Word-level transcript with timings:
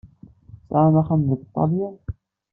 Tesɛam 0.61 0.95
axxam 1.01 1.21
deg 1.31 1.41
Ṭṭalyan? 1.47 1.95